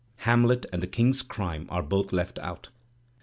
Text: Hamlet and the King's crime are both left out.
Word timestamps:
Hamlet 0.25 0.65
and 0.73 0.81
the 0.81 0.87
King's 0.87 1.21
crime 1.21 1.67
are 1.69 1.83
both 1.83 2.11
left 2.11 2.39
out. 2.39 2.69